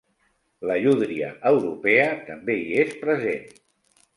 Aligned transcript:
La 0.69 0.77
llúdria 0.85 1.29
europea 1.49 2.09
també 2.31 2.59
hi 2.63 2.81
és 2.85 2.99
present. 3.05 3.45